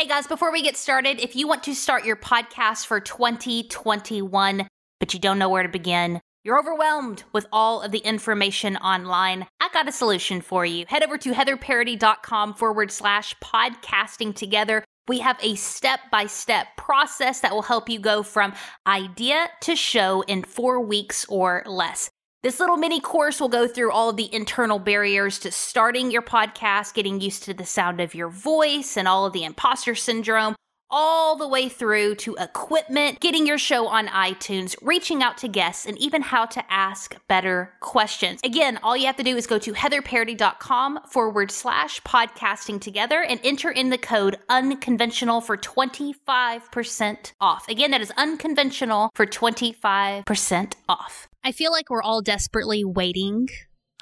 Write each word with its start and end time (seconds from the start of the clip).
Hey 0.00 0.06
guys, 0.06 0.26
before 0.26 0.50
we 0.50 0.62
get 0.62 0.78
started, 0.78 1.20
if 1.20 1.36
you 1.36 1.46
want 1.46 1.64
to 1.64 1.74
start 1.74 2.06
your 2.06 2.16
podcast 2.16 2.86
for 2.86 3.00
2021, 3.00 4.66
but 4.98 5.12
you 5.12 5.20
don't 5.20 5.38
know 5.38 5.50
where 5.50 5.62
to 5.62 5.68
begin, 5.68 6.22
you're 6.42 6.58
overwhelmed 6.58 7.24
with 7.34 7.46
all 7.52 7.82
of 7.82 7.92
the 7.92 7.98
information 7.98 8.78
online, 8.78 9.46
I 9.60 9.68
got 9.74 9.90
a 9.90 9.92
solution 9.92 10.40
for 10.40 10.64
you. 10.64 10.86
Head 10.88 11.02
over 11.02 11.18
to 11.18 11.32
heatherparady.com 11.32 12.54
forward 12.54 12.90
slash 12.90 13.36
podcasting 13.44 14.34
together. 14.34 14.86
We 15.06 15.18
have 15.18 15.36
a 15.42 15.54
step 15.56 16.00
by 16.10 16.28
step 16.28 16.68
process 16.78 17.40
that 17.40 17.52
will 17.52 17.60
help 17.60 17.90
you 17.90 17.98
go 17.98 18.22
from 18.22 18.54
idea 18.86 19.50
to 19.60 19.76
show 19.76 20.22
in 20.22 20.44
four 20.44 20.80
weeks 20.80 21.26
or 21.28 21.62
less. 21.66 22.08
This 22.42 22.58
little 22.58 22.78
mini 22.78 23.00
course 23.00 23.38
will 23.38 23.50
go 23.50 23.68
through 23.68 23.92
all 23.92 24.08
of 24.08 24.16
the 24.16 24.34
internal 24.34 24.78
barriers 24.78 25.38
to 25.40 25.52
starting 25.52 26.10
your 26.10 26.22
podcast, 26.22 26.94
getting 26.94 27.20
used 27.20 27.42
to 27.42 27.52
the 27.52 27.66
sound 27.66 28.00
of 28.00 28.14
your 28.14 28.30
voice 28.30 28.96
and 28.96 29.06
all 29.06 29.26
of 29.26 29.34
the 29.34 29.44
imposter 29.44 29.94
syndrome, 29.94 30.56
all 30.88 31.36
the 31.36 31.46
way 31.46 31.68
through 31.68 32.14
to 32.14 32.36
equipment, 32.36 33.20
getting 33.20 33.46
your 33.46 33.58
show 33.58 33.86
on 33.88 34.06
iTunes, 34.06 34.74
reaching 34.80 35.22
out 35.22 35.36
to 35.36 35.48
guests, 35.48 35.84
and 35.84 35.98
even 35.98 36.22
how 36.22 36.46
to 36.46 36.64
ask 36.72 37.14
better 37.28 37.74
questions. 37.80 38.40
Again, 38.42 38.78
all 38.82 38.96
you 38.96 39.04
have 39.04 39.16
to 39.16 39.22
do 39.22 39.36
is 39.36 39.46
go 39.46 39.58
to 39.58 39.74
heatherparady.com 39.74 41.00
forward 41.10 41.50
slash 41.50 42.00
podcasting 42.04 42.80
together 42.80 43.22
and 43.22 43.38
enter 43.44 43.70
in 43.70 43.90
the 43.90 43.98
code 43.98 44.38
unconventional 44.48 45.42
for 45.42 45.58
25% 45.58 47.32
off. 47.38 47.68
Again, 47.68 47.90
that 47.90 48.00
is 48.00 48.12
unconventional 48.16 49.10
for 49.14 49.26
25% 49.26 50.72
off. 50.88 51.28
I 51.42 51.52
feel 51.52 51.72
like 51.72 51.88
we're 51.88 52.02
all 52.02 52.20
desperately 52.20 52.84
waiting 52.84 53.48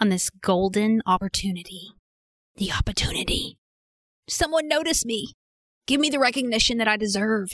on 0.00 0.08
this 0.08 0.28
golden 0.28 1.00
opportunity. 1.06 1.92
The 2.56 2.72
opportunity. 2.72 3.58
Someone 4.28 4.66
notice 4.66 5.04
me. 5.04 5.34
Give 5.86 6.00
me 6.00 6.10
the 6.10 6.18
recognition 6.18 6.78
that 6.78 6.88
I 6.88 6.96
deserve. 6.96 7.50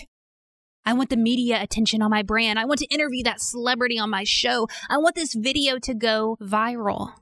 I 0.86 0.94
want 0.94 1.10
the 1.10 1.18
media 1.18 1.62
attention 1.62 2.00
on 2.00 2.10
my 2.10 2.22
brand. 2.22 2.58
I 2.58 2.64
want 2.64 2.80
to 2.80 2.86
interview 2.86 3.22
that 3.24 3.42
celebrity 3.42 3.98
on 3.98 4.08
my 4.08 4.24
show. 4.24 4.68
I 4.88 4.96
want 4.96 5.16
this 5.16 5.34
video 5.34 5.78
to 5.80 5.92
go 5.94 6.38
viral. 6.40 7.12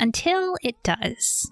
Until 0.00 0.56
it 0.62 0.82
does. 0.82 1.50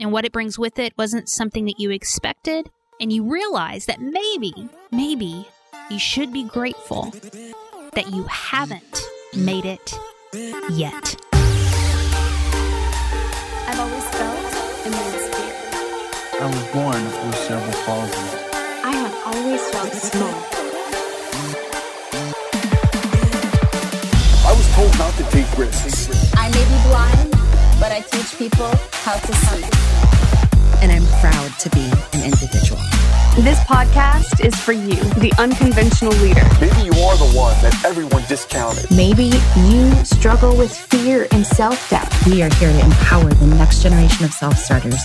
And 0.00 0.10
what 0.10 0.24
it 0.24 0.32
brings 0.32 0.58
with 0.58 0.78
it 0.78 0.94
wasn't 0.96 1.28
something 1.28 1.66
that 1.66 1.78
you 1.78 1.90
expected. 1.90 2.70
And 2.98 3.12
you 3.12 3.30
realize 3.30 3.84
that 3.86 4.00
maybe, 4.00 4.54
maybe 4.90 5.46
you 5.90 5.98
should 5.98 6.32
be 6.32 6.44
grateful 6.44 7.12
that 7.92 8.10
you 8.10 8.24
haven't 8.24 9.02
made 9.36 9.64
it 9.64 9.98
yet. 10.70 11.16
I've 13.66 13.80
always 13.80 14.04
felt 14.04 14.38
immense 14.86 15.28
fear. 15.34 15.54
I 16.40 16.46
was 16.46 16.64
born 16.72 17.04
with 17.26 17.38
cerebral 17.46 17.72
palsy. 17.84 18.18
I 18.84 18.92
have 18.92 19.14
always 19.26 19.62
felt 19.70 19.92
small. 19.92 20.38
I 24.46 24.52
was 24.52 24.68
told 24.74 24.98
not 24.98 25.14
to 25.14 25.24
take 25.30 25.58
risks. 25.58 26.32
I 26.36 26.48
may 26.50 26.64
be 26.64 26.78
blind, 26.88 27.30
but 27.80 27.90
I 27.92 28.00
teach 28.00 28.38
people 28.38 28.70
how 28.92 29.16
to 29.16 29.34
see. 29.34 30.43
And 30.82 30.92
I'm 30.92 31.06
proud 31.20 31.58
to 31.60 31.70
be 31.70 31.84
an 32.12 32.24
individual. 32.24 32.80
This 33.42 33.58
podcast 33.60 34.44
is 34.44 34.54
for 34.54 34.72
you, 34.72 34.96
the 35.18 35.32
unconventional 35.38 36.12
leader. 36.22 36.44
Maybe 36.60 36.82
you 36.82 36.92
are 37.02 37.16
the 37.16 37.32
one 37.36 37.54
that 37.62 37.84
everyone 37.84 38.22
discounted. 38.28 38.90
Maybe 38.90 39.30
you 39.56 39.92
struggle 40.04 40.56
with 40.56 40.76
fear 40.76 41.26
and 41.32 41.46
self 41.46 41.90
doubt. 41.90 42.12
We 42.26 42.42
are 42.42 42.54
here 42.54 42.70
to 42.70 42.84
empower 42.84 43.30
the 43.32 43.46
next 43.46 43.82
generation 43.82 44.24
of 44.24 44.32
self 44.32 44.56
starters 44.56 45.00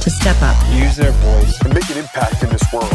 to 0.00 0.10
step 0.10 0.40
up. 0.40 0.56
Use 0.72 0.96
their 0.96 1.12
voice. 1.12 1.60
And 1.62 1.74
make 1.74 1.88
an 1.90 1.98
impact 1.98 2.42
in 2.42 2.50
this 2.50 2.64
world. 2.72 2.90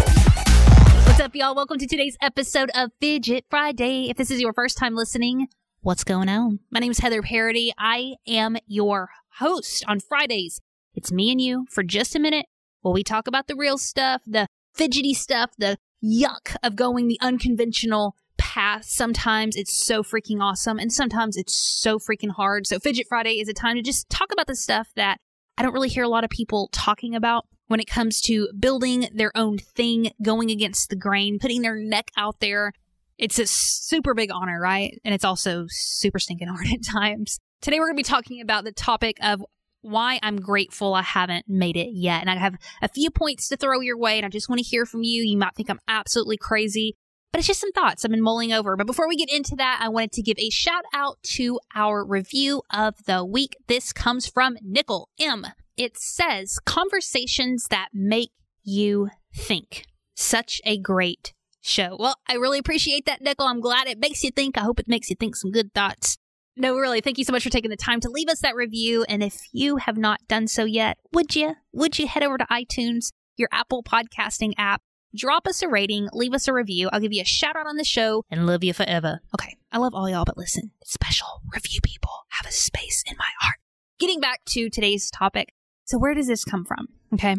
What's 1.05 1.19
up, 1.19 1.35
y'all? 1.35 1.55
Welcome 1.55 1.77
to 1.79 1.87
today's 1.87 2.17
episode 2.21 2.71
of 2.73 2.91
Fidget 2.99 3.45
Friday. 3.49 4.09
If 4.09 4.17
this 4.17 4.31
is 4.31 4.39
your 4.39 4.53
first 4.53 4.77
time 4.77 4.95
listening, 4.95 5.47
what's 5.81 6.03
going 6.03 6.29
on? 6.29 6.59
My 6.71 6.79
name 6.79 6.91
is 6.91 6.99
Heather 6.99 7.21
Parady. 7.21 7.71
I 7.77 8.15
am 8.27 8.57
your 8.67 9.09
host 9.39 9.83
on 9.87 9.99
Fridays. 9.99 10.61
It's 10.99 11.13
me 11.13 11.31
and 11.31 11.39
you 11.39 11.65
for 11.69 11.81
just 11.81 12.13
a 12.13 12.19
minute 12.19 12.45
while 12.81 12.93
we 12.93 13.05
talk 13.05 13.25
about 13.25 13.47
the 13.47 13.55
real 13.55 13.77
stuff, 13.77 14.21
the 14.27 14.47
fidgety 14.73 15.13
stuff, 15.13 15.49
the 15.57 15.77
yuck 16.03 16.57
of 16.61 16.75
going 16.75 17.07
the 17.07 17.17
unconventional 17.21 18.17
path. 18.37 18.83
Sometimes 18.83 19.55
it's 19.55 19.71
so 19.73 20.03
freaking 20.03 20.41
awesome, 20.41 20.77
and 20.77 20.91
sometimes 20.91 21.37
it's 21.37 21.55
so 21.55 21.99
freaking 21.99 22.31
hard. 22.31 22.67
So, 22.67 22.79
Fidget 22.79 23.07
Friday 23.07 23.39
is 23.39 23.47
a 23.47 23.53
time 23.53 23.77
to 23.77 23.81
just 23.81 24.09
talk 24.09 24.33
about 24.33 24.47
the 24.47 24.57
stuff 24.57 24.89
that 24.97 25.19
I 25.57 25.63
don't 25.63 25.71
really 25.71 25.87
hear 25.87 26.03
a 26.03 26.09
lot 26.09 26.25
of 26.25 26.29
people 26.29 26.67
talking 26.73 27.15
about 27.15 27.45
when 27.67 27.79
it 27.79 27.87
comes 27.87 28.19
to 28.23 28.49
building 28.59 29.07
their 29.13 29.31
own 29.35 29.57
thing, 29.57 30.11
going 30.21 30.51
against 30.51 30.89
the 30.89 30.97
grain, 30.97 31.39
putting 31.39 31.61
their 31.61 31.77
neck 31.77 32.11
out 32.17 32.41
there. 32.41 32.73
It's 33.17 33.39
a 33.39 33.47
super 33.47 34.13
big 34.13 34.31
honor, 34.33 34.59
right? 34.59 34.99
And 35.05 35.13
it's 35.13 35.23
also 35.23 35.63
super 35.69 36.19
stinking 36.19 36.49
hard 36.49 36.67
at 36.73 36.83
times. 36.83 37.39
Today, 37.61 37.79
we're 37.79 37.87
going 37.87 37.95
to 37.95 38.03
be 38.03 38.03
talking 38.03 38.41
about 38.41 38.65
the 38.65 38.73
topic 38.73 39.15
of 39.21 39.41
why 39.81 40.19
I'm 40.21 40.37
grateful 40.37 40.93
I 40.93 41.01
haven't 41.01 41.45
made 41.47 41.77
it 41.77 41.89
yet. 41.93 42.21
And 42.21 42.29
I 42.29 42.37
have 42.37 42.55
a 42.81 42.89
few 42.89 43.09
points 43.09 43.47
to 43.49 43.57
throw 43.57 43.79
your 43.79 43.97
way, 43.97 44.17
and 44.17 44.25
I 44.25 44.29
just 44.29 44.49
want 44.49 44.59
to 44.59 44.65
hear 44.65 44.85
from 44.85 45.03
you. 45.03 45.23
You 45.23 45.37
might 45.37 45.55
think 45.55 45.69
I'm 45.69 45.79
absolutely 45.87 46.37
crazy, 46.37 46.95
but 47.31 47.39
it's 47.39 47.47
just 47.47 47.61
some 47.61 47.71
thoughts 47.71 48.03
I've 48.03 48.11
been 48.11 48.21
mulling 48.21 48.53
over. 48.53 48.75
But 48.75 48.87
before 48.87 49.07
we 49.07 49.15
get 49.15 49.31
into 49.31 49.55
that, 49.57 49.79
I 49.81 49.89
wanted 49.89 50.11
to 50.13 50.21
give 50.21 50.37
a 50.39 50.49
shout 50.49 50.85
out 50.93 51.17
to 51.35 51.59
our 51.75 52.05
review 52.05 52.63
of 52.71 52.95
the 53.05 53.23
week. 53.23 53.55
This 53.67 53.93
comes 53.93 54.27
from 54.27 54.57
Nickel 54.61 55.09
M. 55.19 55.45
It 55.77 55.97
says, 55.97 56.59
Conversations 56.65 57.67
that 57.69 57.89
make 57.93 58.31
you 58.63 59.09
think. 59.33 59.85
Such 60.15 60.59
a 60.65 60.77
great 60.77 61.33
show. 61.61 61.95
Well, 61.97 62.15
I 62.27 62.33
really 62.33 62.59
appreciate 62.59 63.05
that, 63.05 63.21
Nickel. 63.21 63.47
I'm 63.47 63.61
glad 63.61 63.87
it 63.87 63.99
makes 63.99 64.23
you 64.23 64.31
think. 64.31 64.57
I 64.57 64.61
hope 64.61 64.79
it 64.79 64.87
makes 64.87 65.09
you 65.09 65.15
think 65.15 65.35
some 65.35 65.51
good 65.51 65.73
thoughts. 65.73 66.17
No, 66.59 66.75
really, 66.75 66.99
thank 66.99 67.17
you 67.17 67.23
so 67.23 67.31
much 67.31 67.43
for 67.43 67.49
taking 67.49 67.69
the 67.69 67.77
time 67.77 68.01
to 68.01 68.09
leave 68.09 68.27
us 68.27 68.41
that 68.41 68.53
review. 68.53 69.05
And 69.07 69.23
if 69.23 69.39
you 69.53 69.77
have 69.77 69.97
not 69.97 70.19
done 70.27 70.45
so 70.45 70.65
yet, 70.65 70.97
would 71.13 71.33
you? 71.33 71.55
Would 71.71 71.97
you 71.97 72.05
head 72.05 72.21
over 72.21 72.37
to 72.37 72.45
iTunes, 72.51 73.13
your 73.37 73.47
Apple 73.49 73.81
podcasting 73.81 74.51
app, 74.57 74.81
drop 75.15 75.47
us 75.47 75.61
a 75.61 75.69
rating, 75.69 76.09
leave 76.11 76.33
us 76.33 76.49
a 76.49 76.53
review. 76.53 76.89
I'll 76.91 76.99
give 76.99 77.13
you 77.13 77.21
a 77.21 77.25
shout 77.25 77.55
out 77.55 77.65
on 77.65 77.77
the 77.77 77.85
show 77.85 78.25
and 78.29 78.45
love 78.45 78.61
you 78.61 78.73
forever. 78.73 79.21
Okay, 79.33 79.55
I 79.71 79.77
love 79.77 79.95
all 79.95 80.09
y'all, 80.09 80.25
but 80.25 80.37
listen, 80.37 80.71
special 80.83 81.27
review 81.53 81.79
people 81.81 82.11
have 82.31 82.45
a 82.45 82.51
space 82.51 83.05
in 83.07 83.15
my 83.17 83.29
heart. 83.39 83.55
Getting 83.97 84.19
back 84.19 84.43
to 84.49 84.69
today's 84.69 85.09
topic. 85.09 85.53
So, 85.85 85.97
where 85.97 86.13
does 86.13 86.27
this 86.27 86.43
come 86.43 86.65
from? 86.65 86.89
Okay. 87.13 87.37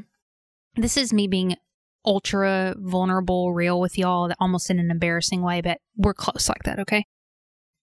This 0.77 0.97
is 0.97 1.13
me 1.13 1.27
being 1.27 1.57
ultra 2.07 2.75
vulnerable, 2.79 3.53
real 3.53 3.79
with 3.79 3.99
y'all, 3.99 4.33
almost 4.41 4.71
in 4.71 4.79
an 4.79 4.91
embarrassing 4.91 5.43
way, 5.43 5.61
but 5.61 5.79
we're 5.95 6.15
close 6.15 6.49
like 6.49 6.63
that, 6.65 6.79
okay? 6.79 7.05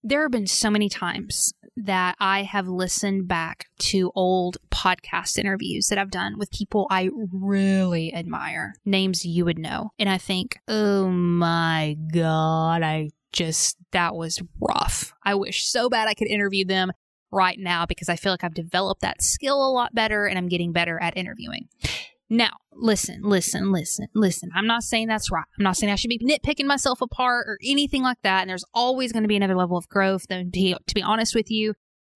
There 0.04 0.22
have 0.22 0.32
been 0.32 0.48
so 0.48 0.70
many 0.70 0.90
times 0.90 1.54
that 1.76 2.16
I 2.20 2.44
have 2.44 2.68
listened 2.68 3.28
back 3.28 3.66
to 3.80 4.12
old 4.16 4.58
podcast 4.72 5.38
interviews 5.38 5.88
that 5.88 5.98
I've 5.98 6.12
done 6.12 6.38
with 6.38 6.52
people 6.52 6.88
I 6.90 7.10
really 7.32 8.14
admire, 8.14 8.74
names 8.86 9.26
you 9.26 9.46
would 9.46 9.60
know. 9.60 9.92
And 10.00 10.10
I 10.10 10.18
think, 10.18 10.58
oh 10.68 11.10
my 11.10 11.98
God, 12.14 12.84
I 12.84 13.10
just, 13.32 13.78
that 13.92 14.16
was 14.16 14.42
rough. 14.60 15.14
I 15.24 15.36
wish 15.36 15.66
so 15.66 15.90
bad 15.90 16.08
I 16.08 16.14
could 16.14 16.28
interview 16.28 16.66
them 16.66 16.92
right 17.32 17.60
now 17.60 17.86
because 17.86 18.10
I 18.10 18.16
feel 18.16 18.32
like 18.34 18.44
I've 18.44 18.54
developed 18.54 19.02
that 19.02 19.22
skill 19.22 19.64
a 19.64 19.72
lot 19.72 19.94
better 19.94 20.26
and 20.26 20.38
I'm 20.38 20.48
getting 20.48 20.72
better 20.72 21.00
at 21.02 21.18
interviewing. 21.18 21.68
Now, 22.30 22.52
listen, 22.74 23.22
listen, 23.24 23.72
listen, 23.72 24.08
listen. 24.14 24.50
I'm 24.54 24.68
not 24.68 24.84
saying 24.84 25.08
that's 25.08 25.32
right. 25.32 25.46
I'm 25.58 25.64
not 25.64 25.78
saying 25.78 25.92
I 25.92 25.96
should 25.96 26.10
be 26.10 26.20
nitpicking 26.20 26.66
myself 26.66 27.02
apart 27.02 27.48
or 27.48 27.58
anything 27.64 28.04
like 28.04 28.22
that. 28.24 28.42
And 28.42 28.50
there's 28.50 28.66
always 28.74 29.12
going 29.12 29.24
to 29.24 29.30
be 29.30 29.38
another 29.38 29.56
level 29.56 29.78
of 29.78 29.88
growth. 29.88 30.26
And 30.30 30.54
to, 30.54 30.76
to 30.86 30.96
be 30.96 31.02
honest 31.02 31.36
with 31.36 31.50
you, 31.50 31.74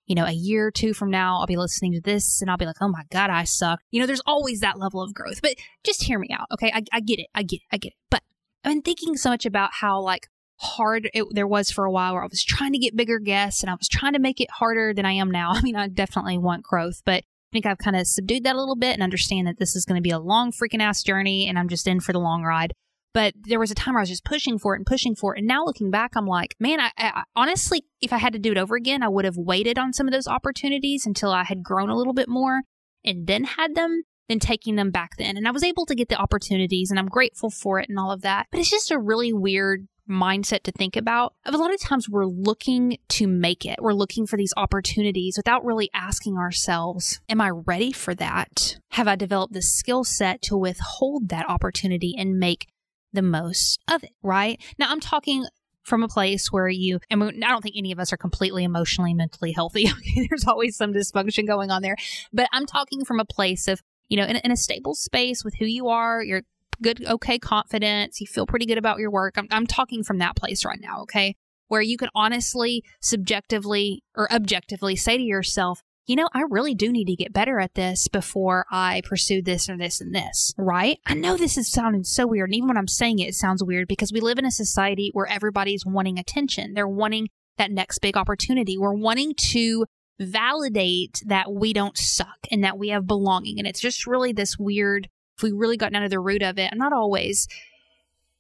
you 0.07 0.15
know, 0.15 0.25
a 0.25 0.31
year 0.31 0.67
or 0.67 0.71
two 0.71 0.93
from 0.93 1.09
now, 1.09 1.39
I'll 1.39 1.47
be 1.47 1.55
listening 1.55 1.93
to 1.93 2.01
this 2.01 2.41
and 2.41 2.51
I'll 2.51 2.57
be 2.57 2.65
like, 2.65 2.81
oh 2.81 2.89
my 2.89 3.03
God, 3.11 3.29
I 3.29 3.45
suck. 3.45 3.79
You 3.91 4.01
know, 4.01 4.07
there's 4.07 4.21
always 4.25 4.59
that 4.59 4.77
level 4.77 5.01
of 5.01 5.13
growth. 5.13 5.41
But 5.41 5.55
just 5.83 6.03
hear 6.03 6.19
me 6.19 6.27
out, 6.33 6.47
okay? 6.53 6.71
I, 6.73 6.83
I 6.91 6.99
get 6.99 7.19
it. 7.19 7.27
I 7.33 7.43
get 7.43 7.61
it. 7.61 7.67
I 7.71 7.77
get 7.77 7.93
it. 7.93 7.97
But 8.09 8.21
I've 8.65 8.73
been 8.73 8.81
thinking 8.81 9.15
so 9.15 9.29
much 9.29 9.45
about 9.45 9.69
how, 9.73 10.01
like, 10.01 10.27
hard 10.57 11.09
it 11.15 11.25
there 11.31 11.47
was 11.47 11.71
for 11.71 11.85
a 11.85 11.91
while 11.91 12.13
where 12.13 12.23
I 12.23 12.27
was 12.27 12.43
trying 12.43 12.73
to 12.73 12.77
get 12.77 12.95
bigger 12.95 13.17
guests 13.17 13.63
and 13.63 13.69
I 13.71 13.73
was 13.73 13.87
trying 13.87 14.13
to 14.13 14.19
make 14.19 14.39
it 14.39 14.51
harder 14.51 14.93
than 14.93 15.05
I 15.05 15.13
am 15.13 15.31
now. 15.31 15.51
I 15.55 15.61
mean, 15.61 15.75
I 15.75 15.87
definitely 15.87 16.37
want 16.37 16.63
growth, 16.63 17.01
but 17.05 17.23
think 17.51 17.65
I've 17.65 17.77
kind 17.77 17.95
of 17.95 18.07
subdued 18.07 18.43
that 18.43 18.55
a 18.55 18.59
little 18.59 18.75
bit 18.75 18.93
and 18.93 19.03
understand 19.03 19.47
that 19.47 19.59
this 19.59 19.75
is 19.75 19.85
going 19.85 19.97
to 19.97 20.01
be 20.01 20.09
a 20.09 20.19
long 20.19 20.51
freaking 20.51 20.81
ass 20.81 21.03
journey 21.03 21.47
and 21.47 21.57
I'm 21.57 21.69
just 21.69 21.87
in 21.87 21.99
for 21.99 22.13
the 22.13 22.19
long 22.19 22.43
ride. 22.43 22.73
But 23.13 23.33
there 23.35 23.59
was 23.59 23.71
a 23.71 23.75
time 23.75 23.93
where 23.93 23.99
I 23.99 24.03
was 24.03 24.09
just 24.09 24.23
pushing 24.23 24.57
for 24.57 24.73
it 24.73 24.79
and 24.79 24.85
pushing 24.85 25.15
for 25.15 25.35
it. 25.35 25.39
And 25.39 25.47
now 25.47 25.65
looking 25.65 25.91
back, 25.91 26.11
I'm 26.15 26.25
like, 26.25 26.55
man, 26.59 26.79
I, 26.79 26.91
I 26.97 27.23
honestly, 27.35 27.83
if 28.01 28.13
I 28.13 28.17
had 28.17 28.33
to 28.33 28.39
do 28.39 28.51
it 28.51 28.57
over 28.57 28.75
again, 28.75 29.03
I 29.03 29.09
would 29.09 29.25
have 29.25 29.35
waited 29.37 29.77
on 29.77 29.91
some 29.91 30.07
of 30.07 30.13
those 30.13 30.27
opportunities 30.27 31.05
until 31.05 31.31
I 31.31 31.43
had 31.43 31.61
grown 31.61 31.89
a 31.89 31.97
little 31.97 32.13
bit 32.13 32.29
more 32.29 32.61
and 33.03 33.27
then 33.27 33.43
had 33.43 33.75
them 33.75 34.03
than 34.29 34.39
taking 34.39 34.75
them 34.75 34.91
back 34.91 35.17
then. 35.17 35.35
And 35.35 35.45
I 35.45 35.51
was 35.51 35.63
able 35.63 35.85
to 35.87 35.95
get 35.95 36.07
the 36.07 36.15
opportunities 36.15 36.89
and 36.89 36.97
I'm 36.97 37.07
grateful 37.07 37.49
for 37.49 37.79
it 37.79 37.89
and 37.89 37.99
all 37.99 38.11
of 38.11 38.21
that. 38.21 38.47
But 38.49 38.61
it's 38.61 38.71
just 38.71 38.91
a 38.91 38.99
really 38.99 39.33
weird 39.33 39.87
mindset 40.11 40.63
to 40.63 40.71
think 40.71 40.95
about 40.95 41.33
a 41.45 41.51
lot 41.51 41.73
of 41.73 41.79
times 41.79 42.09
we're 42.09 42.25
looking 42.25 42.97
to 43.09 43.27
make 43.27 43.65
it. 43.65 43.81
We're 43.81 43.93
looking 43.93 44.27
for 44.27 44.37
these 44.37 44.53
opportunities 44.57 45.37
without 45.37 45.65
really 45.65 45.89
asking 45.93 46.37
ourselves, 46.37 47.19
am 47.29 47.41
I 47.41 47.49
ready 47.49 47.91
for 47.91 48.13
that? 48.15 48.77
Have 48.91 49.07
I 49.07 49.15
developed 49.15 49.53
the 49.53 49.61
skill 49.61 50.03
set 50.03 50.41
to 50.43 50.57
withhold 50.57 51.29
that 51.29 51.49
opportunity 51.49 52.15
and 52.17 52.39
make 52.39 52.67
the 53.13 53.21
most 53.21 53.79
of 53.89 54.03
it, 54.03 54.11
right? 54.21 54.61
Now 54.77 54.91
I'm 54.91 54.99
talking 54.99 55.45
from 55.83 56.03
a 56.03 56.07
place 56.07 56.51
where 56.51 56.69
you, 56.69 56.99
and 57.09 57.23
I 57.23 57.49
don't 57.49 57.61
think 57.61 57.75
any 57.77 57.91
of 57.91 57.99
us 57.99 58.13
are 58.13 58.17
completely 58.17 58.63
emotionally, 58.63 59.13
mentally 59.13 59.51
healthy. 59.51 59.89
There's 60.29 60.45
always 60.45 60.77
some 60.77 60.93
dysfunction 60.93 61.47
going 61.47 61.71
on 61.71 61.81
there. 61.81 61.95
But 62.31 62.47
I'm 62.53 62.65
talking 62.65 63.03
from 63.03 63.19
a 63.19 63.25
place 63.25 63.67
of, 63.67 63.81
you 64.07 64.17
know, 64.17 64.25
in, 64.25 64.37
in 64.37 64.51
a 64.51 64.57
stable 64.57 64.93
space 64.93 65.43
with 65.43 65.55
who 65.59 65.65
you 65.65 65.87
are, 65.87 66.23
you're 66.23 66.43
good, 66.81 67.05
okay 67.05 67.39
confidence, 67.39 68.19
you 68.21 68.27
feel 68.27 68.45
pretty 68.45 68.65
good 68.65 68.77
about 68.77 68.99
your 68.99 69.11
work. 69.11 69.35
I'm, 69.37 69.47
I'm 69.51 69.67
talking 69.67 70.03
from 70.03 70.17
that 70.19 70.35
place 70.35 70.65
right 70.65 70.79
now, 70.81 71.01
okay? 71.03 71.35
Where 71.67 71.81
you 71.81 71.97
can 71.97 72.09
honestly, 72.13 72.83
subjectively, 73.01 74.03
or 74.15 74.31
objectively 74.31 74.95
say 74.95 75.17
to 75.17 75.23
yourself, 75.23 75.81
you 76.07 76.15
know, 76.15 76.27
I 76.33 76.43
really 76.49 76.75
do 76.75 76.91
need 76.91 77.05
to 77.05 77.15
get 77.15 77.31
better 77.31 77.59
at 77.59 77.75
this 77.75 78.07
before 78.07 78.65
I 78.71 79.01
pursue 79.05 79.41
this 79.41 79.69
or 79.69 79.77
this 79.77 80.01
and 80.01 80.13
this, 80.13 80.53
right? 80.57 80.99
I 81.05 81.13
know 81.13 81.37
this 81.37 81.57
is 81.57 81.71
sounding 81.71 82.03
so 82.03 82.27
weird. 82.27 82.49
And 82.49 82.55
even 82.55 82.67
when 82.67 82.77
I'm 82.77 82.87
saying 82.87 83.19
it, 83.19 83.29
it 83.29 83.35
sounds 83.35 83.63
weird 83.63 83.87
because 83.87 84.11
we 84.11 84.19
live 84.19 84.39
in 84.39 84.45
a 84.45 84.51
society 84.51 85.11
where 85.13 85.27
everybody's 85.27 85.85
wanting 85.85 86.17
attention. 86.17 86.73
They're 86.73 86.87
wanting 86.87 87.29
that 87.57 87.71
next 87.71 87.99
big 87.99 88.17
opportunity. 88.17 88.77
We're 88.77 88.93
wanting 88.93 89.35
to 89.51 89.85
validate 90.19 91.21
that 91.27 91.51
we 91.51 91.71
don't 91.71 91.97
suck 91.97 92.47
and 92.51 92.63
that 92.63 92.77
we 92.77 92.89
have 92.89 93.07
belonging. 93.07 93.59
And 93.59 93.67
it's 93.67 93.79
just 93.79 94.07
really 94.07 94.33
this 94.33 94.57
weird, 94.57 95.07
if 95.41 95.43
we 95.43 95.51
really 95.51 95.77
got 95.77 95.91
down 95.91 96.03
to 96.03 96.09
the 96.09 96.19
root 96.19 96.43
of 96.43 96.59
it, 96.59 96.69
and 96.71 96.79
not 96.79 96.93
always, 96.93 97.47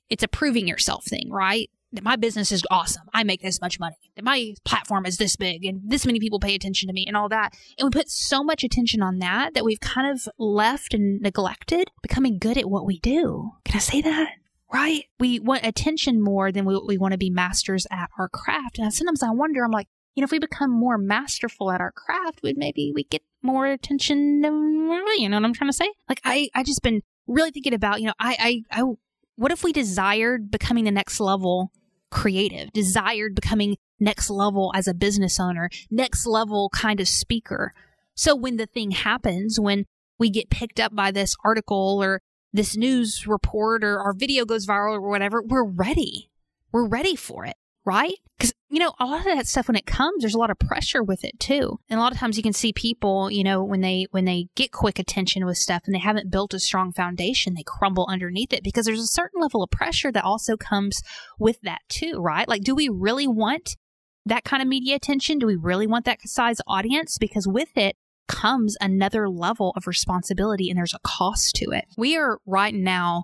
it's 0.09 0.23
a 0.23 0.27
proving 0.27 0.67
yourself 0.67 1.05
thing, 1.05 1.29
right? 1.31 1.69
that 1.93 2.03
my 2.03 2.15
business 2.15 2.51
is 2.51 2.63
awesome. 2.71 3.03
I 3.13 3.23
make 3.23 3.41
this 3.41 3.59
much 3.59 3.79
money. 3.79 3.97
That 4.15 4.23
my 4.23 4.53
platform 4.63 5.05
is 5.05 5.17
this 5.17 5.35
big 5.35 5.65
and 5.65 5.81
this 5.83 6.05
many 6.05 6.19
people 6.19 6.39
pay 6.39 6.55
attention 6.55 6.87
to 6.87 6.93
me 6.93 7.05
and 7.05 7.17
all 7.17 7.29
that. 7.29 7.53
And 7.77 7.85
we 7.85 7.89
put 7.89 8.09
so 8.09 8.43
much 8.43 8.63
attention 8.63 9.01
on 9.01 9.19
that 9.19 9.53
that 9.53 9.65
we've 9.65 9.79
kind 9.79 10.09
of 10.09 10.27
left 10.37 10.93
and 10.93 11.21
neglected 11.21 11.89
becoming 12.01 12.37
good 12.37 12.57
at 12.57 12.69
what 12.69 12.85
we 12.85 12.99
do. 12.99 13.51
Can 13.65 13.75
I 13.75 13.79
say 13.79 14.01
that? 14.01 14.29
Right? 14.73 15.03
We 15.19 15.39
want 15.39 15.65
attention 15.65 16.21
more 16.21 16.51
than 16.51 16.63
we, 16.63 16.79
we 16.87 16.97
want 16.97 17.11
to 17.11 17.17
be 17.17 17.29
masters 17.29 17.85
at 17.91 18.09
our 18.17 18.29
craft. 18.29 18.79
And 18.79 18.93
sometimes 18.93 19.21
I 19.21 19.31
wonder, 19.31 19.65
I'm 19.65 19.71
like, 19.71 19.89
you 20.15 20.21
know, 20.21 20.25
if 20.25 20.31
we 20.31 20.39
become 20.39 20.71
more 20.71 20.97
masterful 20.97 21.71
at 21.71 21.81
our 21.81 21.91
craft, 21.91 22.41
would 22.43 22.57
maybe 22.57 22.91
we 22.93 23.03
get 23.03 23.21
more 23.41 23.65
attention. 23.67 24.43
You 24.43 25.29
know 25.29 25.37
what 25.37 25.45
I'm 25.45 25.53
trying 25.53 25.69
to 25.69 25.75
say? 25.75 25.91
Like 26.09 26.21
I, 26.23 26.49
I 26.53 26.63
just 26.63 26.81
been 26.81 27.01
really 27.27 27.51
thinking 27.51 27.73
about, 27.73 28.01
you 28.01 28.07
know, 28.07 28.13
I, 28.19 28.63
I, 28.71 28.81
I, 28.81 28.93
what 29.35 29.51
if 29.51 29.63
we 29.63 29.71
desired 29.71 30.51
becoming 30.51 30.83
the 30.83 30.91
next 30.91 31.19
level 31.19 31.71
creative, 32.09 32.73
desired 32.73 33.35
becoming 33.35 33.77
next 33.99 34.29
level 34.29 34.71
as 34.75 34.87
a 34.87 34.93
business 34.93 35.39
owner, 35.39 35.69
next 35.89 36.25
level 36.25 36.69
kind 36.73 36.99
of 36.99 37.07
speaker. 37.07 37.73
So 38.13 38.35
when 38.35 38.57
the 38.57 38.65
thing 38.65 38.91
happens, 38.91 39.59
when 39.59 39.85
we 40.19 40.29
get 40.29 40.49
picked 40.49 40.79
up 40.79 40.93
by 40.93 41.11
this 41.11 41.35
article 41.45 41.99
or 42.01 42.21
this 42.51 42.75
news 42.75 43.25
report 43.25 43.83
or 43.83 43.99
our 44.01 44.13
video 44.13 44.43
goes 44.43 44.67
viral 44.67 44.95
or 44.95 45.09
whatever, 45.09 45.41
we're 45.41 45.63
ready. 45.63 46.29
We're 46.73 46.87
ready 46.87 47.15
for 47.15 47.45
it 47.45 47.55
right? 47.85 48.15
Because, 48.37 48.53
you 48.71 48.79
know, 48.79 48.93
a 48.99 49.05
lot 49.05 49.19
of 49.19 49.25
that 49.25 49.47
stuff 49.47 49.67
when 49.67 49.75
it 49.75 49.85
comes, 49.85 50.21
there's 50.21 50.33
a 50.33 50.39
lot 50.39 50.49
of 50.49 50.57
pressure 50.57 51.03
with 51.03 51.25
it 51.25 51.37
too. 51.41 51.77
And 51.89 51.99
a 51.99 52.01
lot 52.01 52.13
of 52.13 52.17
times 52.17 52.37
you 52.37 52.43
can 52.43 52.53
see 52.53 52.71
people, 52.71 53.29
you 53.29 53.43
know, 53.43 53.61
when 53.61 53.81
they, 53.81 54.07
when 54.11 54.23
they 54.23 54.47
get 54.55 54.71
quick 54.71 54.97
attention 54.97 55.45
with 55.45 55.57
stuff 55.57 55.83
and 55.85 55.93
they 55.93 55.99
haven't 55.99 56.31
built 56.31 56.53
a 56.53 56.59
strong 56.59 56.93
foundation, 56.93 57.53
they 57.53 57.63
crumble 57.65 58.07
underneath 58.09 58.53
it 58.53 58.63
because 58.63 58.85
there's 58.85 59.01
a 59.01 59.07
certain 59.07 59.41
level 59.41 59.61
of 59.61 59.69
pressure 59.71 60.09
that 60.13 60.23
also 60.23 60.55
comes 60.55 61.01
with 61.37 61.59
that 61.63 61.81
too, 61.89 62.13
right? 62.21 62.47
Like, 62.47 62.63
do 62.63 62.73
we 62.73 62.87
really 62.87 63.27
want 63.27 63.75
that 64.25 64.45
kind 64.45 64.61
of 64.61 64.69
media 64.69 64.95
attention? 64.95 65.37
Do 65.37 65.47
we 65.47 65.57
really 65.57 65.85
want 65.85 66.05
that 66.05 66.19
size 66.23 66.61
audience? 66.65 67.17
Because 67.19 67.47
with 67.47 67.75
it, 67.75 67.97
comes 68.29 68.77
another 68.79 69.27
level 69.27 69.73
of 69.75 69.85
responsibility 69.85 70.69
and 70.69 70.77
there's 70.77 70.93
a 70.93 70.99
cost 71.03 71.53
to 71.55 71.71
it. 71.71 71.83
We 71.97 72.15
are 72.15 72.37
right 72.45 72.73
now 72.73 73.23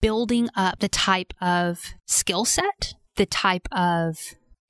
building 0.00 0.48
up 0.54 0.78
the 0.78 0.88
type 0.88 1.32
of 1.40 1.80
skill 2.06 2.44
set 2.44 2.94
the 3.18 3.26
type 3.26 3.68
of 3.70 4.16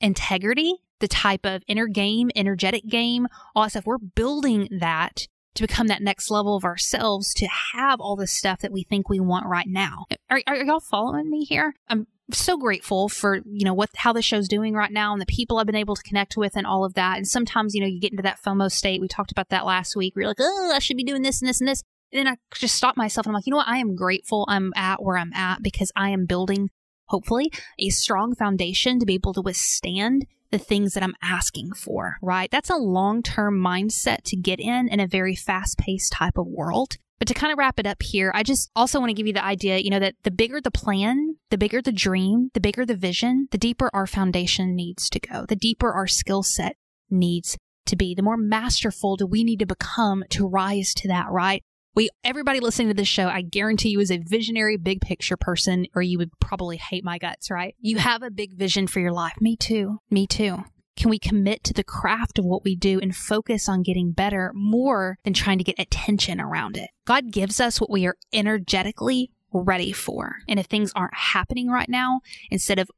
integrity, 0.00 0.76
the 1.00 1.08
type 1.08 1.44
of 1.44 1.62
inner 1.66 1.86
game, 1.86 2.30
energetic 2.34 2.86
game, 2.86 3.28
all 3.54 3.64
that 3.64 3.70
stuff. 3.70 3.86
We're 3.86 3.98
building 3.98 4.68
that 4.80 5.26
to 5.54 5.66
become 5.66 5.88
that 5.88 6.02
next 6.02 6.30
level 6.30 6.56
of 6.56 6.64
ourselves 6.64 7.34
to 7.34 7.48
have 7.74 8.00
all 8.00 8.16
the 8.16 8.26
stuff 8.26 8.60
that 8.60 8.72
we 8.72 8.84
think 8.84 9.08
we 9.08 9.18
want 9.18 9.46
right 9.46 9.66
now. 9.66 10.06
Are, 10.30 10.40
are, 10.46 10.56
y'all 10.56 10.80
following 10.80 11.28
me 11.28 11.44
here? 11.44 11.74
I'm 11.88 12.06
so 12.30 12.56
grateful 12.56 13.08
for, 13.08 13.40
you 13.44 13.64
know, 13.64 13.74
what, 13.74 13.90
how 13.96 14.12
the 14.12 14.22
show's 14.22 14.46
doing 14.46 14.74
right 14.74 14.92
now 14.92 15.12
and 15.12 15.20
the 15.20 15.26
people 15.26 15.58
I've 15.58 15.66
been 15.66 15.74
able 15.74 15.96
to 15.96 16.02
connect 16.02 16.36
with 16.36 16.54
and 16.54 16.66
all 16.66 16.84
of 16.84 16.94
that. 16.94 17.16
And 17.16 17.26
sometimes, 17.26 17.74
you 17.74 17.80
know, 17.80 17.86
you 17.86 18.00
get 18.00 18.12
into 18.12 18.22
that 18.22 18.38
FOMO 18.44 18.70
state. 18.70 19.00
We 19.00 19.08
talked 19.08 19.32
about 19.32 19.48
that 19.48 19.66
last 19.66 19.96
week 19.96 20.14
you're 20.14 20.28
like, 20.28 20.36
oh, 20.40 20.72
I 20.72 20.78
should 20.78 20.96
be 20.96 21.04
doing 21.04 21.22
this 21.22 21.40
and 21.42 21.48
this 21.48 21.60
and 21.60 21.68
this. 21.68 21.82
And 22.12 22.20
then 22.20 22.32
I 22.32 22.36
just 22.54 22.74
stop 22.74 22.96
myself 22.96 23.26
and 23.26 23.32
I'm 23.32 23.34
like, 23.34 23.46
you 23.46 23.50
know 23.50 23.58
what? 23.58 23.68
I 23.68 23.78
am 23.78 23.96
grateful 23.96 24.46
I'm 24.48 24.72
at 24.76 25.02
where 25.02 25.18
I'm 25.18 25.32
at 25.34 25.62
because 25.62 25.90
I 25.96 26.10
am 26.10 26.26
building 26.26 26.70
hopefully, 27.08 27.50
a 27.78 27.90
strong 27.90 28.34
foundation 28.34 28.98
to 28.98 29.06
be 29.06 29.14
able 29.14 29.34
to 29.34 29.42
withstand 29.42 30.26
the 30.50 30.58
things 30.58 30.94
that 30.94 31.02
I'm 31.02 31.16
asking 31.22 31.72
for, 31.72 32.16
right? 32.22 32.50
That's 32.50 32.70
a 32.70 32.76
long 32.76 33.22
term 33.22 33.60
mindset 33.60 34.22
to 34.24 34.36
get 34.36 34.60
in 34.60 34.88
in 34.88 35.00
a 35.00 35.06
very 35.06 35.34
fast 35.34 35.78
paced 35.78 36.12
type 36.12 36.38
of 36.38 36.46
world. 36.46 36.96
But 37.18 37.26
to 37.28 37.34
kind 37.34 37.52
of 37.52 37.58
wrap 37.58 37.80
it 37.80 37.86
up 37.86 38.02
here, 38.02 38.30
I 38.34 38.44
just 38.44 38.70
also 38.76 39.00
want 39.00 39.10
to 39.10 39.14
give 39.14 39.26
you 39.26 39.32
the 39.32 39.44
idea, 39.44 39.78
you 39.78 39.90
know, 39.90 39.98
that 39.98 40.14
the 40.22 40.30
bigger 40.30 40.60
the 40.60 40.70
plan, 40.70 41.36
the 41.50 41.58
bigger 41.58 41.82
the 41.82 41.92
dream, 41.92 42.50
the 42.54 42.60
bigger 42.60 42.86
the 42.86 42.94
vision, 42.94 43.48
the 43.50 43.58
deeper 43.58 43.90
our 43.92 44.06
foundation 44.06 44.76
needs 44.76 45.10
to 45.10 45.20
go, 45.20 45.44
the 45.44 45.56
deeper 45.56 45.92
our 45.92 46.06
skill 46.06 46.44
set 46.44 46.76
needs 47.10 47.58
to 47.86 47.96
be, 47.96 48.14
the 48.14 48.22
more 48.22 48.36
masterful 48.36 49.16
do 49.16 49.26
we 49.26 49.42
need 49.42 49.58
to 49.58 49.66
become 49.66 50.22
to 50.30 50.46
rise 50.46 50.94
to 50.94 51.08
that, 51.08 51.26
right? 51.30 51.64
We 51.98 52.10
everybody 52.22 52.60
listening 52.60 52.86
to 52.90 52.94
this 52.94 53.08
show, 53.08 53.26
I 53.26 53.42
guarantee 53.42 53.88
you 53.88 53.98
is 53.98 54.12
a 54.12 54.18
visionary 54.18 54.76
big 54.76 55.00
picture 55.00 55.36
person 55.36 55.88
or 55.96 56.00
you 56.00 56.16
would 56.18 56.30
probably 56.38 56.76
hate 56.76 57.02
my 57.02 57.18
guts, 57.18 57.50
right? 57.50 57.74
You 57.80 57.98
have 57.98 58.22
a 58.22 58.30
big 58.30 58.52
vision 58.56 58.86
for 58.86 59.00
your 59.00 59.10
life. 59.10 59.32
Me 59.40 59.56
too. 59.56 59.98
Me 60.08 60.24
too. 60.24 60.62
Can 60.96 61.10
we 61.10 61.18
commit 61.18 61.64
to 61.64 61.74
the 61.74 61.82
craft 61.82 62.38
of 62.38 62.44
what 62.44 62.62
we 62.62 62.76
do 62.76 63.00
and 63.00 63.16
focus 63.16 63.68
on 63.68 63.82
getting 63.82 64.12
better 64.12 64.52
more 64.54 65.18
than 65.24 65.32
trying 65.32 65.58
to 65.58 65.64
get 65.64 65.74
attention 65.76 66.40
around 66.40 66.76
it? 66.76 66.90
God 67.04 67.32
gives 67.32 67.58
us 67.58 67.80
what 67.80 67.90
we 67.90 68.06
are 68.06 68.14
energetically 68.32 69.32
ready 69.52 69.90
for. 69.90 70.36
And 70.46 70.60
if 70.60 70.66
things 70.66 70.92
aren't 70.94 71.16
happening 71.16 71.68
right 71.68 71.88
now, 71.88 72.20
instead 72.48 72.78
of 72.78 72.92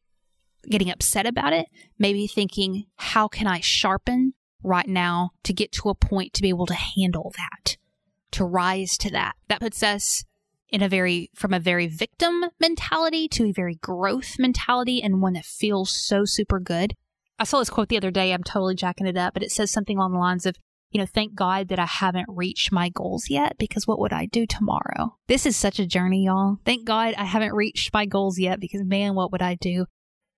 getting 0.69 0.91
upset 0.91 1.25
about 1.25 1.55
it, 1.55 1.69
maybe 1.99 2.27
thinking, 2.27 2.85
how 2.97 3.29
can 3.29 3.47
I 3.47 3.61
sharpen 3.61 4.35
right 4.63 4.87
now 4.87 5.31
to 5.45 5.55
get 5.55 5.73
to 5.73 5.89
a 5.89 5.95
point 5.95 6.35
to 6.35 6.43
be 6.43 6.51
able 6.51 6.67
to 6.67 6.75
handle 6.75 7.33
that? 7.39 7.79
To 8.33 8.45
rise 8.45 8.97
to 8.99 9.11
that. 9.11 9.35
That 9.49 9.61
puts 9.61 9.83
us 9.83 10.25
in 10.69 10.83
a 10.83 10.89
very, 10.89 11.31
from 11.35 11.53
a 11.53 11.61
very 11.61 11.87
victim 11.87 12.45
mentality 12.61 13.29
to 13.29 13.49
a 13.49 13.53
very 13.53 13.75
growth 13.77 14.37
mentality 14.39 15.03
and 15.03 15.21
one 15.21 15.33
that 15.35 15.45
feels 15.45 15.91
so 15.91 16.25
super 16.25 16.61
good. 16.61 16.95
I 17.39 17.45
saw 17.45 17.59
this 17.59 17.71
quote 17.71 17.89
the 17.89 17.97
other 17.97 18.11
day. 18.11 18.33
I'm 18.33 18.43
totally 18.43 18.75
jacking 18.75 19.07
it 19.07 19.17
up, 19.17 19.35
but 19.35 19.43
it 19.43 19.51
says 19.51 19.71
something 19.71 19.97
along 19.97 20.13
the 20.13 20.19
lines 20.19 20.47
of, 20.47 20.57
you 20.91 21.01
know, 21.01 21.07
thank 21.07 21.35
God 21.35 21.69
that 21.69 21.79
I 21.79 21.87
haven't 21.87 22.27
reached 22.29 22.71
my 22.71 22.89
goals 22.89 23.31
yet 23.31 23.57
because 23.59 23.87
what 23.87 23.99
would 23.99 24.13
I 24.13 24.27
do 24.27 24.47
tomorrow? 24.47 25.17
This 25.27 25.47
is 25.47 25.57
such 25.57 25.79
a 25.79 25.87
journey, 25.87 26.27
y'all. 26.27 26.59
Thank 26.65 26.85
God 26.85 27.15
I 27.17 27.25
haven't 27.25 27.55
reached 27.55 27.93
my 27.93 28.07
goals 28.07 28.39
yet 28.39 28.61
because 28.61 28.83
man, 28.85 29.15
what 29.15 29.33
would 29.33 29.43
I 29.43 29.55
do? 29.55 29.87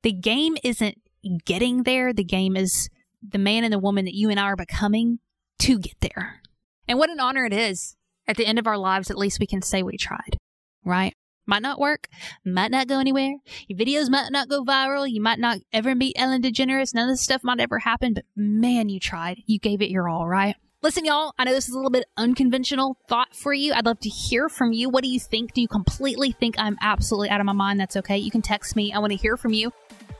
The 0.03 0.13
game 0.13 0.57
isn't 0.63 0.97
getting 1.45 1.83
there. 1.83 2.13
The 2.13 2.25
game 2.25 2.57
is 2.57 2.89
the 3.27 3.39
man 3.39 3.65
and 3.65 3.73
the 3.73 3.79
woman 3.79 4.05
that 4.05 4.15
you 4.15 4.31
and 4.31 4.39
I 4.39 4.45
are 4.45 4.57
becoming 4.57 5.19
to 5.61 5.79
get 5.79 6.01
there. 6.01 6.42
And 6.89 6.99
what 6.99 7.11
an 7.11 7.21
honor 7.21 7.45
it 7.45 7.53
is. 7.53 7.97
At 8.27 8.37
the 8.37 8.47
end 8.47 8.59
of 8.59 8.67
our 8.67 8.79
lives, 8.79 9.11
at 9.11 9.19
least 9.19 9.41
we 9.41 9.47
can 9.47 9.63
say 9.63 9.83
we 9.83 9.97
tried, 9.97 10.37
right? 10.85 11.13
Might 11.45 11.63
not 11.63 11.81
work, 11.81 12.07
might 12.45 12.71
not 12.71 12.87
go 12.87 13.01
anywhere. 13.01 13.35
Your 13.67 13.79
videos 13.79 14.09
might 14.09 14.31
not 14.31 14.49
go 14.49 14.65
viral. 14.65 15.11
You 15.11 15.21
might 15.21 15.41
not 15.41 15.59
ever 15.73 15.95
meet 15.95 16.15
Ellen 16.17 16.41
DeGeneres. 16.41 16.95
None 16.95 17.09
of 17.09 17.13
this 17.13 17.23
stuff 17.23 17.43
might 17.43 17.59
ever 17.59 17.81
happen, 17.81 18.15
but 18.15 18.25
man, 18.37 18.89
you 18.89 19.01
tried. 19.01 19.41
You 19.47 19.59
gave 19.59 19.83
it 19.83 19.91
your 19.91 20.09
all, 20.09 20.29
right? 20.29 20.55
Listen, 20.83 21.05
y'all, 21.05 21.33
I 21.39 21.45
know 21.45 21.53
this 21.53 21.69
is 21.69 21.75
a 21.75 21.77
little 21.77 21.91
bit 21.91 22.07
unconventional 22.17 22.97
thought 23.09 23.35
for 23.35 23.53
you. 23.53 23.73
I'd 23.73 23.87
love 23.87 24.01
to 24.01 24.09
hear 24.09 24.49
from 24.49 24.73
you. 24.73 24.89
What 24.89 25.05
do 25.05 25.11
you 25.11 25.21
think? 25.21 25.53
Do 25.53 25.61
you 25.61 25.69
completely 25.69 26.33
think 26.33 26.57
I'm 26.59 26.77
absolutely 26.81 27.31
out 27.31 27.41
of 27.41 27.47
my 27.47 27.53
mind? 27.53 27.79
That's 27.79 27.97
okay. 27.99 28.19
You 28.19 28.33
can 28.33 28.43
text 28.43 28.75
me. 28.75 28.93
I 28.93 28.99
want 28.99 29.13
to 29.13 29.17
hear 29.17 29.37
from 29.37 29.53
you. 29.53 29.73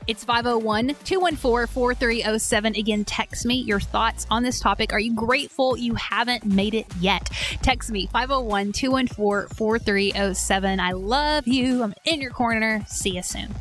It's 0.05 0.23
501 0.23 0.95
214 1.05 1.67
4307. 1.67 2.75
Again, 2.75 3.05
text 3.05 3.45
me 3.45 3.55
your 3.55 3.79
thoughts 3.79 4.27
on 4.29 4.43
this 4.43 4.59
topic. 4.59 4.91
Are 4.91 4.99
you 4.99 5.13
grateful 5.13 5.77
you 5.77 5.95
haven't 5.95 6.45
made 6.45 6.73
it 6.73 6.87
yet? 6.99 7.29
Text 7.61 7.89
me 7.89 8.07
501 8.07 8.73
214 8.73 9.55
4307. 9.55 10.79
I 10.79 10.91
love 10.91 11.47
you. 11.47 11.83
I'm 11.83 11.93
in 12.05 12.21
your 12.21 12.31
corner. 12.31 12.83
See 12.87 13.15
you 13.15 13.23
soon. 13.23 13.53